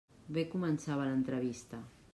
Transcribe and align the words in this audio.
Bé 0.37 0.45
començava 0.53 1.05
l'entrevista. 1.11 1.85